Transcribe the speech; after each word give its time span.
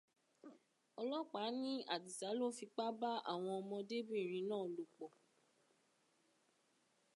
Ọlọ́pàá 1.01 1.49
ni 1.61 1.71
Àdìsá 1.93 2.27
ló 2.37 2.45
fipá 2.57 2.85
bá 2.99 3.09
àwọn 3.31 3.51
ọmọdébìnrin 3.59 4.45
náà 4.49 4.65
lò 4.75 4.83
pọ̀. 4.95 5.11